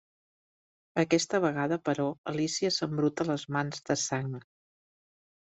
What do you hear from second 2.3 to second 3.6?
Alícia s'embruta les